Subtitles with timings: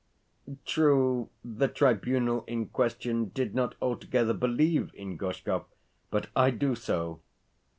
[0.65, 5.65] True, the tribunal in question did not altogether believe in Gorshkov,
[6.09, 7.21] but I do so.